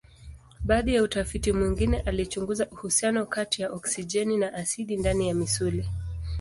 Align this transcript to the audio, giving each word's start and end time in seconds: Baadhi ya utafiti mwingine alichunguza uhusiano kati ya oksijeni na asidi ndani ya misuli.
Baadhi 0.63 0.93
ya 0.95 1.03
utafiti 1.03 1.51
mwingine 1.53 1.99
alichunguza 1.99 2.69
uhusiano 2.69 3.25
kati 3.25 3.61
ya 3.61 3.71
oksijeni 3.71 4.37
na 4.37 4.53
asidi 4.53 4.97
ndani 4.97 5.27
ya 5.27 5.33
misuli. 5.35 5.89